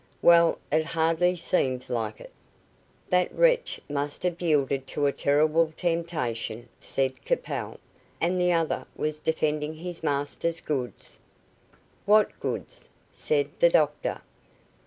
[0.23, 2.31] "Well, it hardly seems like it."
[3.11, 7.79] "That wretch must have yielded to a terrible temptation," said Capel,
[8.19, 11.19] "and the other was defending his master's goods."
[12.07, 14.21] "What goods?" said the doctor.